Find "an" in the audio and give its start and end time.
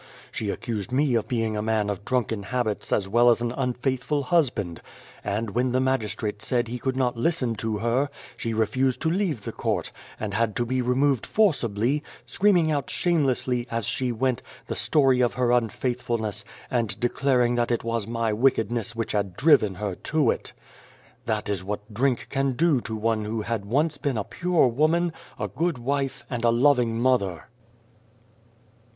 3.43-3.51